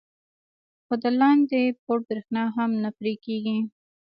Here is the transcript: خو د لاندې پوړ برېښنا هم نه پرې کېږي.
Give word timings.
خو 0.85 0.93
د 1.03 1.05
لاندې 1.19 1.61
پوړ 1.83 1.99
برېښنا 2.07 2.43
هم 2.55 2.71
نه 2.83 2.89
پرې 2.97 3.13
کېږي. 3.25 3.57